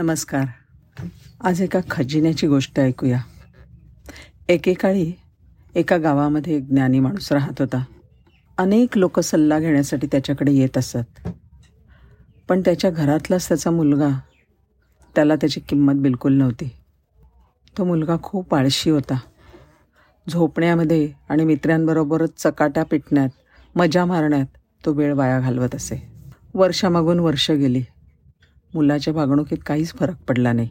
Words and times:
नमस्कार. 0.00 0.44
आज 1.40 1.62
एका 1.62 1.80
खजिन्याची 1.90 2.46
गोष्ट 2.46 2.80
ऐकूया. 2.80 3.20
एकेकाळी 4.48 5.12
एका 5.74 5.96
गावामध्ये 5.96 6.56
एक 6.56 6.68
ज्ञानी 6.68 7.00
माणूस 7.00 7.32
राहत 7.32 7.52
होता. 7.58 7.84
अनेक 8.58 8.98
लोक 8.98 9.20
सल्ला 9.20 9.58
घेण्यासाठी 9.58 10.06
त्याच्याकडे 10.06 10.52
येत 10.52 10.78
असत. 10.78 11.28
पण 12.48 12.60
त्याच्या 12.60 12.90
घरातलाच 12.90 13.48
त्याचा 13.48 13.70
मुलगा 13.70 14.08
त्याला 15.14 15.36
त्याची 15.36 15.60
किंमत 15.60 15.92
बिलकुल 15.92 16.34
नव्हती. 16.34 16.70
तो 17.78 17.84
मुलगा 17.84 18.16
खूप 18.22 18.54
आळशी 18.54 18.90
होता. 18.90 19.18
झोपण्यामध्ये 20.28 21.12
आणि 21.28 21.44
मित्रांबरोबरच 21.44 22.30
चकाट्या 22.36 22.84
पिटण्यात 22.84 23.28
मजा 23.76 24.04
मारण्यात 24.04 24.46
तो 24.86 24.92
वेळ 24.92 25.14
वाया 25.14 25.40
घालवत 25.40 25.74
असे. 25.74 26.12
वर्षामागून 26.54 27.18
वर्ष 27.18 27.50
गेली. 27.50 27.82
मुलाच्या 28.74 29.14
वागणुकीत 29.14 29.58
काहीच 29.66 29.92
फरक 29.94 30.16
पडला 30.28 30.52
नाही. 30.52 30.68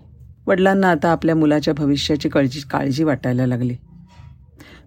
वडिलांना 0.48 0.92
आता 0.92 1.12
आपल्या 1.12 1.36
मुलाच्या 1.36 1.74
भविष्याची 1.74 2.30
काळजी 2.30 2.60
काळजी 2.60 3.04
वाटायला 3.04 3.46
लागली. 3.48 3.76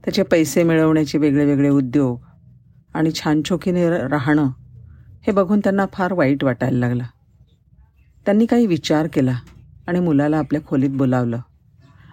त्याचे 0.05 0.23
पैसे 0.23 0.63
मिळवण्याचे 0.63 1.19
वेगळे 1.19 1.45
वेगळे 1.45 1.69
उद्योग 1.69 2.19
आणि 2.95 3.13
छानछोकीने 3.13 4.09
राहणं 4.09 4.49
हे 5.27 5.33
बघून 5.33 5.61
त्यांना 5.61 5.87
फार 5.93 6.13
वाईट 6.13 6.45
वाटायला 6.45 6.79
लागलं. 6.79 7.05
त्यांनी 8.25 8.47
काही 8.47 8.67
विचार 8.67 9.07
केला 9.13 9.39
आणि 9.87 10.01
मुलाला 10.01 10.39
आपल्या 10.39 10.61
खोलीत 10.67 10.91
बोलावलं 10.91 11.39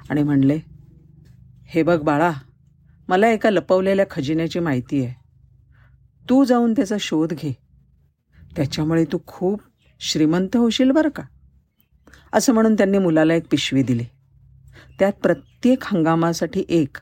आणि 0.09 0.23
म्हणले 0.23 0.59
हे 1.65 1.83
बघ 1.83 2.01
बाळा 2.01 2.31
मला 3.07 3.27
एका 3.27 3.49
लपवलेल्या 3.49 4.05
खजिन्याची 4.11 4.59
माहिती 4.59 5.05
आहे. 5.05 5.13
तू 6.29 6.43
जाऊन 6.43 6.73
त्याचा 6.73 6.95
शोध 6.99 7.33
घे. 7.33 7.57
त्याच्यामुळे 8.55 9.05
तू 9.05 9.17
खूप 9.27 9.61
श्रीमंत 9.99 10.55
होशील 10.55 10.91
बरं 10.91 11.09
का? 11.09 11.23
असं 12.33 12.53
म्हणून 12.53 12.73
त्यांनी 12.73 12.97
मुलाला 12.97 13.33
एक 13.33 13.47
पिशवी 13.51 13.83
दिली. 13.83 14.05
त्यात 14.99 15.13
प्रत्येक 15.13 15.83
हंगामासाठी 15.83 16.63
एक 16.69 16.97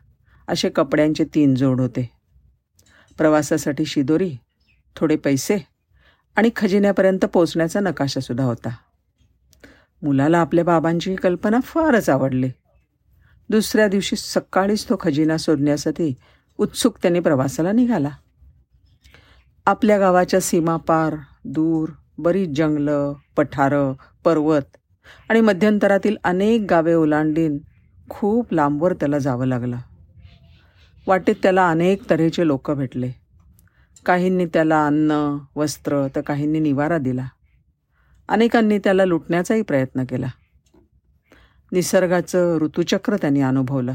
असे 0.48 0.70
कपड्यांचे 0.70 1.23
तीन 1.23 1.56
जोड 1.56 1.81
होते. 1.81 2.09
प्रवासासाठी 3.18 3.86
शिदोरी 3.86 4.36
थोडे 4.95 5.16
पैसे 5.16 5.58
आणि 6.36 6.50
खजिन्यापर्यंत 6.56 7.25
पोचण्याचा 7.25 7.80
नकाशासुद्धा 7.80 8.44
होता. 8.44 8.70
मुलाला 10.02 10.40
आपल्या 10.40 10.64
बाबांची 10.64 11.16
कल्पना 11.16 11.59
फारच 11.59 12.09
आवडली. 12.09 12.50
दुसऱ्या 13.50 13.88
दिवशी 13.88 14.16
सकाळीच 14.16 14.86
तो 14.86 14.95
खजिना 15.00 15.38
शोधण्यासाठी 15.40 16.14
उत्सुकतेने 16.58 17.20
प्रवासाला 17.20 17.72
निघाला. 17.72 18.09
आपल्या 19.66 20.00
गावाच्या 20.00 20.42
सीमा 20.42 20.78
पार 20.78 21.16
दूर 21.45 21.90
बरीच 22.18 22.50
जंगलं 22.50 23.14
पठारं 23.38 23.94
पर्वत 24.23 24.78
आणि 25.30 25.42
मध्यंतरातील 25.42 26.18
अनेक 26.24 26.66
गावे 26.70 26.94
ओलांडीन 26.94 27.58
खूप 28.09 28.54
लांबवर 28.54 28.94
त्याला 28.94 29.18
जावं 29.18 29.46
लागलं. 29.46 29.78
वाटेत 31.08 31.36
त्याला 31.44 31.70
अनेक 31.70 32.09
तऱ्हेचे 32.09 32.48
लोक 32.48 32.72
भेटले. 32.72 33.12
काहींनी 34.06 34.46
त्याला 34.46 34.86
अन्न 34.86 35.38
वस्त्र 35.56 36.08
तर 36.16 36.22
काहींनी 36.22 36.59
निवारा 36.59 36.98
दिला. 36.98 37.28
अनेकांनी 38.30 38.78
त्याला 38.78 39.06
लुटण्याचाही 39.06 39.62
प्रयत्न 39.62 40.04
केला. 40.04 40.28
निसर्गाचं 41.72 42.58
ऋतुचक्र 42.58 43.18
त्यांनी 43.18 43.42
अनुभवलं. 43.42 43.94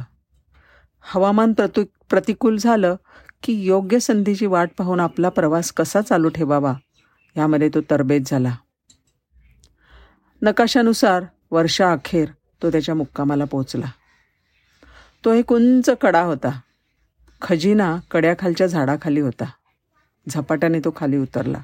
हवामान 1.00 1.52
प्रतु 1.52 1.84
प्रतिकूल 2.10 2.56
झालं 2.56 2.96
की 3.42 3.52
योग्य 3.52 3.98
संधीची 3.98 4.46
वाट 4.46 4.70
पाहून 4.78 5.00
आपला 5.00 5.28
प्रवास 5.28 5.72
कसा 5.72 6.00
चालू 6.00 6.28
ठेवावा 6.28 6.74
ह्यामध्ये 7.34 7.68
तो 7.68 7.80
तरबेज 7.80 8.22
झाला. 8.26 8.56
नकाशानुसार 10.42 11.24
वर्षाअखेर 11.50 12.28
तो 12.62 12.70
त्याच्या 12.70 12.94
मुक्कामाला 12.94 13.44
पोचला 13.44 13.86
तो 15.24 15.32
एक 15.32 15.52
उंच 15.52 15.90
कडा 16.00 16.20
होता. 16.20 16.60
खजिना 17.42 17.96
कड्याखालच्या 18.10 18.66
झाडाखाली 18.66 19.20
होता. 19.20 19.44
झपाट्याने 20.28 20.78
तो 20.78 20.92
खाली 20.96 21.16
उतरला. 21.16 21.58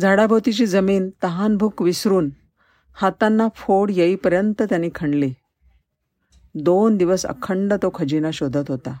झाडाभोवतीची 0.00 0.66
जमीन 0.66 1.10
तहानभूक 1.22 1.82
विसरून 1.82 2.30
हातांना 2.94 3.48
फोड 3.54 3.90
येईपर्यंत 3.94 4.62
त्यांनी 4.62 4.88
खणली. 4.94 5.32
दोन 6.54 6.96
दिवस 6.96 7.26
अखंड 7.26 7.72
तो 7.72 7.90
खजिना 7.94 8.30
शोधत 8.30 8.64
होता. 8.68 8.98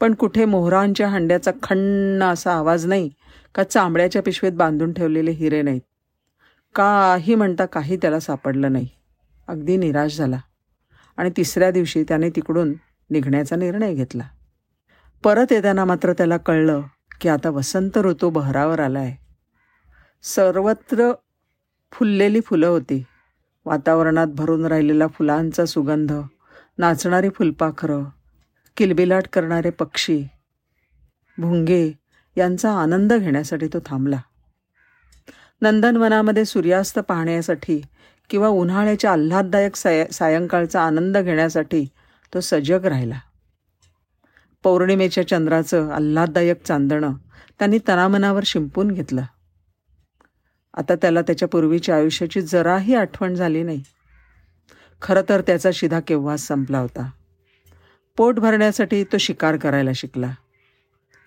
पण 0.00 0.14
कुठे 0.14 0.44
मोहरांच्या 0.44 1.08
हंड्याचा 1.08 1.50
खण्ण 1.62 2.22
असा 2.22 2.52
आवाज 2.52 2.86
नाही 2.86 3.10
का 3.54 3.62
चांबड्याच्या 3.62 4.22
पिशवीत 4.22 4.52
बांधून 4.52 4.92
ठेवलेले 4.92 5.30
हिरे 5.30 5.62
नाहीत. 5.62 5.80
काही 6.74 7.34
म्हणता 7.34 7.66
काही 7.66 7.96
त्याला 7.96 8.20
सापडलं 8.20 8.72
नाही. 8.72 8.88
अगदी 9.48 9.76
निराश 9.76 10.16
झाला. 10.16 10.38
आणि 11.16 11.30
तिसऱ्या 11.36 11.70
दिवशी 11.70 12.02
त्याने 12.02 12.30
तिकडून 12.30 12.74
निघण्याचा 13.10 13.56
निर्णय 13.56 13.94
घेतला. 13.94 14.22
परत 15.24 15.46
येताना 15.50 15.84
मात्र 15.84 16.12
त्याला 16.12 16.36
कळलं 16.36 16.82
की 17.20 17.28
आता 17.28 17.50
वसंत 17.50 17.98
ऋतू 17.98 18.30
बहरावर 18.30 18.80
आला 18.80 18.98
आहे 18.98 19.26
सर्वत्र 20.22 21.12
फुललेली 21.92 22.40
फुलं 22.40 22.66
होती. 22.66 23.04
वातावरणात 23.64 24.26
भरून 24.26 24.66
राहिलेला 24.66 25.06
फुलांचा 25.06 25.66
सुगंध 25.66 26.12
नाचणारी 26.78 27.28
फुलपाखरं 27.28 28.04
किलबिलाट 28.78 29.22
करणारे 29.32 29.70
पक्षी 29.70 30.24
भुंगे 31.38 31.92
यांचा 32.36 32.72
आनंद 32.72 33.12
घेण्यासाठी 33.12 33.66
तो 33.66 33.78
थांबला. 33.86 34.20
नंदनवनामध्ये 35.62 36.44
सूर्यास्त 36.44 36.98
पाहण्यासाठी 36.98 37.82
किंवा 38.30 38.48
उन्हाळ्याच्या 38.48 39.12
आल्हाददायक 39.12 39.76
साय 39.76 40.06
सायंकाळचा 40.06 40.82
आनंद 40.82 41.18
घेण्यासाठी 41.18 41.88
तो 42.34 42.40
सजग 42.40 42.86
राहिला. 42.86 43.18
पौर्णिमेच्या 44.62 45.28
चंद्राचं 45.28 45.90
आल्हाददायक 45.90 46.62
चांदणं 46.64 47.12
त्यांनी 47.58 47.78
तनामनावर 47.78 48.42
शिंपून 48.46 48.90
घेतलं. 48.90 49.22
आता 50.74 50.94
त्याला 50.94 51.22
त्याच्या 51.22 51.48
पूर्वीच्या 51.48 51.96
आयुष्याची 51.96 52.40
जराही 52.40 52.94
आठवण 52.94 53.34
झाली 53.34 53.62
नाही. 53.62 53.82
खरं 55.02 55.20
तर 55.28 55.40
त्याचा 55.40 55.70
शिधा 55.74 56.00
केव्हाच 56.00 56.40
संपला 56.40 56.78
होता. 56.78 57.10
पोट 58.18 58.38
भरण्यासाठी 58.38 59.04
तो 59.04 59.18
शिकार 59.18 59.56
करायला 59.56 59.90
शिकला. 59.94 60.32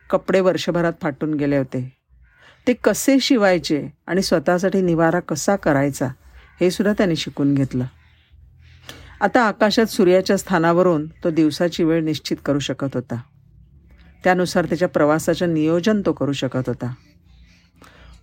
कपडे 0.10 0.40
वर्षभरात 0.40 0.94
फाटून 1.02 1.34
गेले 1.34 1.58
होते. 1.58 1.98
ते 2.68 2.74
कसे 2.74 3.20
शिवायचे 3.20 3.88
आणि 4.08 4.22
स्वतःसाठी 4.22 4.82
निवारा 4.82 5.20
कसा 5.20 5.56
करायचा 5.56 6.08
हे 6.62 6.72
सुद्धा 6.72 6.94
त्याने 6.94 7.16
शिकून 7.16 7.54
घेतलं. 7.54 7.86
आता 9.22 9.42
आकाशात 9.42 9.86
सूर्याच्या 9.86 10.38
स्थानावरून 10.38 11.08
तो 11.08 11.30
दिवसाची 11.30 11.84
वेळ 11.84 12.04
निश्चित 12.04 12.38
करू 12.46 12.60
शकत 12.60 12.88
होता. 12.94 13.22
त्यानुसार 14.24 14.66
त्याच्या 14.66 14.88
प्रवासाचं 14.88 15.54
नियोजन 15.54 16.02
तो 16.06 16.14
करू 16.14 16.32
शकत 16.32 16.68
होता. 16.68 16.94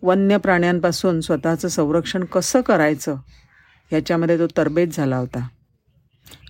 वन्य 0.02 0.36
प्राण्यांपासून 0.36 1.20
स्वतःचं 1.20 1.68
संरक्षण 1.68 2.24
कसं 2.24 2.60
करायचं 2.60 3.14
ह्याच्यामध्ये 3.90 4.38
तो 4.38 4.46
तरबेज 4.46 4.96
झाला 4.96 5.16
होता. 5.16 5.48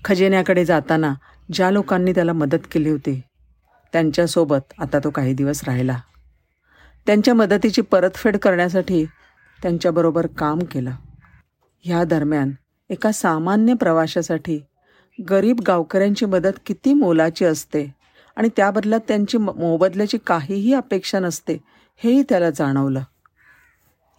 खजिन्याकडे 0.05 0.65
जाताना 0.65 1.15
ज्या 1.53 1.71
लोकांनी 1.71 2.13
त्याला 2.13 2.33
मदत 2.33 2.59
केली 2.73 2.91
होती 2.91 3.23
त्यांच्यासोबत 3.93 4.73
आता 4.79 4.99
तो 4.99 5.11
काही 5.11 5.35
दिवस 5.35 5.65
राहिला. 5.65 6.01
त्यांच्या 7.07 7.35
मदतीची 7.35 7.83
परतफेड 7.83 8.37
करण्यासाठी 8.37 9.05
त्यांच्याबरोबर 9.63 10.27
काम 10.27 10.59
केलं. 10.59 10.91
ह्या 11.81 12.05
दरम्यान 12.05 12.51
एका 12.91 13.13
सामान्य 13.13 13.75
प्रवाशासाठी 13.75 14.61
गरीब 15.31 15.61
गावकऱ्यांची 15.67 16.27
मदत 16.27 16.59
किती 16.67 16.95
मोलाची 16.95 17.45
असते 17.45 17.95
आणि 18.37 18.49
त्याबदल्यात 18.57 19.01
त्यांची 19.09 19.39
मोबदल्याची 19.39 20.19
काहीही 20.27 20.75
अपेक्षा 20.75 21.19
नसते 21.19 21.59
हेही 21.97 22.23
त्याला 22.23 22.51
जाणवलं. 22.51 23.03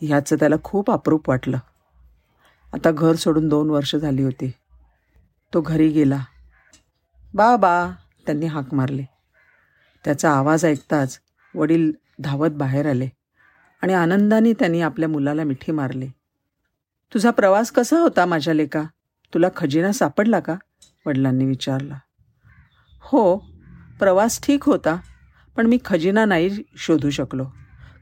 ह्याचं 0.01 0.35
त्याला 0.35 0.55
खूप 0.63 0.91
अप्रूप 0.91 1.29
वाटलं. 1.29 1.57
आता 2.73 2.91
घर 2.91 3.15
सोडून 3.15 3.47
दोन 3.47 3.69
वर्ष 3.69 3.95
झाली 3.95 4.23
होती. 4.23 4.51
तो 5.53 5.61
घरी 5.61 5.89
गेला. 5.89 6.23
बा 7.33 7.55
बा 7.55 7.91
त्यांनी 8.25 8.45
हाक 8.45 8.73
मारली. 8.73 9.03
त्याचा 10.05 10.31
आवाज 10.31 10.65
ऐकताच 10.65 11.19
वडील 11.55 11.91
धावत 12.19 12.49
बाहेर 12.49 12.89
आले 12.89 13.07
आणि 13.81 13.93
आनंदाने 13.93 14.53
त्यांनी 14.53 14.81
आपल्या 14.81 15.09
मुलाला 15.09 15.43
मिठी 15.43 15.71
मारली. 15.71 16.07
तुझा 17.13 17.31
प्रवास 17.31 17.71
कसा 17.71 17.99
होता 17.99 18.25
माझ्या 18.25 18.53
लेका? 18.53 18.83
तुला 19.33 19.47
खजिना 19.55 19.91
सापडला 19.91 20.39
का? 20.39 20.55
वडिलांनी 21.05 21.45
विचारला. 21.45 21.95
हो 22.99 23.37
प्रवास 23.99 24.41
ठीक 24.43 24.63
होता 24.63 24.95
पण 25.55 25.65
मी 25.65 25.77
खजिना 25.85 26.25
नाही 26.25 26.49
शोधू 26.75 27.09
शकलो. 27.09 27.45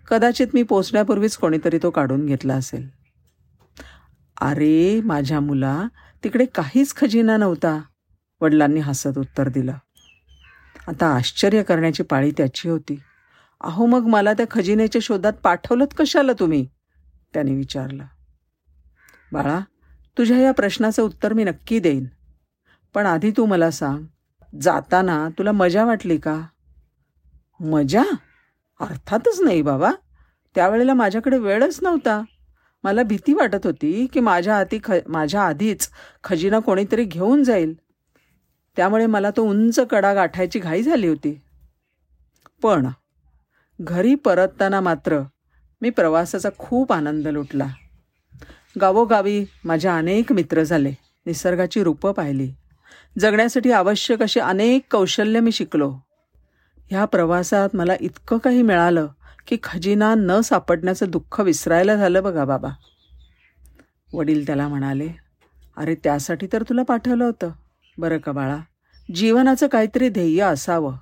कदाचित 0.10 0.48
मी 0.54 0.64
पोचण्यापूर्वीच 0.64 1.38
कोणीतरी 1.38 1.78
तो 1.84 1.90
काढून 1.90 2.26
घेतला 2.26 2.54
असेल. 2.54 2.88
अरे 4.42 5.02
माझ्या 5.02 5.40
मुला 5.40 5.88
तिकडे 6.24 6.46
काहीच 6.46 6.96
खजिना 6.96 7.38
नव्हता. 7.38 7.82
वडिलांनी 8.42 8.80
हसत 8.80 9.18
उत्तर 9.18 9.50
दिलं. 9.50 9.74
आता 10.88 11.16
आश्चर्य 11.16 11.64
करण्याची 11.64 12.04
पाळी 12.04 12.32
त्याची 12.32 12.70
होती. 12.70 13.00
अहो 13.62 13.86
मग 13.86 14.02
मला 14.02 14.34
त्या 14.34 14.46
खजिन्याच्या 14.52 15.02
शोधात 15.04 15.34
पाठवलं 15.34 15.86
कशाला 15.86 16.32
तुम्ही? 16.34 16.68
त्याने 17.34 17.56
विचारलं. 17.56 18.04
बाळा 19.32 19.60
तुझ्या 20.18 20.38
या 20.38 20.52
प्रश्नाचं 20.52 21.04
उत्तर 21.04 21.34
मी 21.34 21.44
नक्की 21.44 21.80
देईन. 21.80 22.06
पण 22.94 23.06
आधी 23.06 23.32
तू 23.32 23.46
मला 23.46 23.72
सांग 23.72 24.06
जाताना 24.62 25.30
तुला 25.38 25.52
मजा 25.52 25.86
वाटली 25.86 26.18
का? 26.18 26.42
मजा? 27.60 28.04
अर्थातच 28.80 29.42
नाही 29.42 29.62
बाबा. 29.62 29.92
त्यावेळेला 30.56 30.94
माझ्याकडे 30.94 31.38
वेळच 31.38 31.80
नव्हता. 31.82 32.24
मला 32.84 33.04
भीती 33.04 33.34
वाटत 33.34 33.66
होती 33.66 34.08
की 34.14 34.20
माझ्या 34.20 34.56
हाती 34.56 34.80
ख 34.84 34.92
माझ्या 35.08 35.42
आधीच 35.42 35.90
खजिना 36.24 36.60
कोणीतरी 36.60 37.04
घेऊन 37.04 37.44
जाईल. 37.44 37.80
त्यामुळे 38.78 39.06
मला 39.06 39.30
तो 39.30 39.44
उंच 39.44 39.80
कडा 39.80 40.14
गाठायची 40.14 40.60
घाई 40.60 40.84
झाली 40.84 41.08
होती. 41.08 41.42
पण 42.64 42.88
घरी 43.82 44.16
परतताना 44.16 44.82
मात्र 44.82 45.20
मी 45.82 45.90
प्रवासाचा 45.90 46.50
खूप 46.58 46.94
आनंद 46.94 47.28
लुटला. 47.28 47.68
गावोगावी 48.82 49.46
माझ्या 49.66 49.98
अनेक 49.98 50.32
मित्र 50.32 50.64
झाले 50.64 50.92
निसर्गाची 51.26 51.84
रूपं 51.84 52.12
पाहिली. 52.12 52.52
जगण्यासाठी 53.20 53.72
आवश्यक 53.72 54.22
अशी 54.22 54.40
अनेक 54.40 54.82
कौशल्य 54.92 55.40
मी 55.40 55.52
शिकलो. 55.52 55.98
ह्या 56.92 57.06
प्रवासात 57.06 57.70
मला 57.74 57.94
इतकं 58.00 58.38
काही 58.38 58.62
मिळालं 58.62 59.08
की 59.48 59.58
खजिना 59.64 60.16
न 60.18 60.42
सापडण्याचं 60.42 61.06
दुःख 61.10 61.40
विसरायला 61.40 61.96
झालं 61.96 62.24
बघा 62.24 62.46
बाबा. 62.46 62.70
वडील 64.14 64.48
त्याला 64.48 64.68
म्हणाले 64.68 65.10
अरे 65.78 65.96
त्यासाठी 65.96 66.48
तर 66.54 66.64
तुला 66.64 66.84
पाठवलं 66.84 67.26
होतं. 67.26 67.52
बरं 67.98 68.18
का 68.18 68.32
बाळा? 68.32 68.58
जीवनाचं 69.16 69.68
काहीतरी 69.68 70.10
ध्येय 70.10 70.42
असावं. 70.42 70.98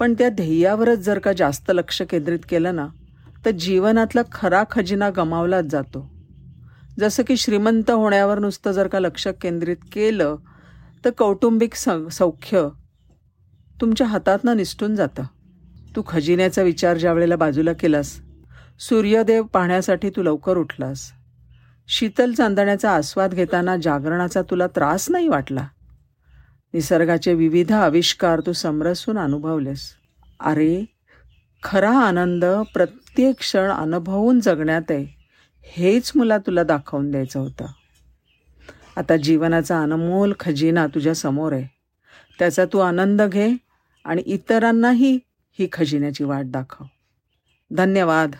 पण 0.00 0.14
त्या 0.14 0.28
ध्येयावरच 0.28 0.98
जर 0.98 1.18
का 1.18 1.32
जास्त 1.32 1.70
लक्ष 1.74 2.02
केंद्रित 2.02 2.38
केलं 2.48 2.74
ना 2.74 2.88
तर 3.44 3.50
जीवनातला 3.50 4.22
खरा 4.32 4.64
खजिना 4.70 5.10
गमावलाच 5.10 5.64
जातो. 5.64 6.10
जसं 7.00 7.22
की 7.22 7.36
श्रीमंत 7.36 7.90
होण्यावर 7.90 8.38
नुसतं 8.38 8.72
जर 8.72 8.88
का 8.88 8.98
लक्ष 9.00 9.28
केंद्रित 9.28 9.76
केलं 9.92 10.36
तर 11.04 11.10
कौटुंबिक 11.10 11.74
सौख्य 11.74 12.68
तुमच्या 13.80 14.06
हातातनं 14.06 14.56
निसटून 14.56 14.96
जातं. 14.96 15.22
तू 15.96 16.02
खजिन्याचा 16.06 16.62
विचार 16.62 16.96
ज्या 16.96 17.12
वेळेला 17.12 17.36
बाजूला 17.36 17.72
केलास 17.72 18.20
सूर्यदेव 18.80 19.42
पाहण्यासाठी 19.42 20.10
तू 20.10 20.22
लवकर 20.22 20.56
उठलास. 20.56 21.10
शीतल 21.88 22.32
चांदण्याचा 22.32 22.90
आस्वाद 22.90 23.34
घेताना 23.34 23.76
जागरणाचा 23.76 24.42
तुला 24.42 24.66
त्रास 24.66 25.10
नाही 25.10 25.28
वाटला? 25.28 25.66
निसर्गाचे 26.76 27.34
विविध 27.34 27.72
आविष्कार 27.72 28.40
तू 28.40 28.52
समरसून 28.52 29.18
अनुभवलेस. 29.18 29.92
अरे 30.40 30.84
खरा 31.62 31.90
आनंद 31.90 32.44
प्रत्येक 32.44 33.38
क्षण 33.38 33.70
अनुभवून 33.70 34.40
जगण्यात 34.40 34.90
आहे 34.90 35.06
हेच 35.62 36.12
मला 36.14 36.38
तुला 36.38 36.62
दाखवून 36.62 37.10
द्यायचं 37.10 37.40
होतं. 37.40 37.66
आता 38.96 39.16
जीवनाचा 39.16 39.82
अनमोल 39.82 40.32
खजिना 40.40 40.86
तुझ्या 40.86 41.14
समोर 41.14 41.52
आहे. 41.52 41.64
त्याचा 42.38 42.64
तू 42.64 42.78
आनंद 42.78 43.22
घे 43.22 43.52
आणि 44.04 44.22
इतरांनाही 44.26 45.18
ही 45.58 45.68
खजिन्याची 45.72 46.24
वाट 46.24 46.44
दाखव. 46.44 46.84
धन्यवाद. 47.70 48.30